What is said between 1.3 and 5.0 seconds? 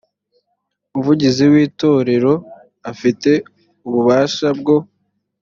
w itorero afite ububasha bwo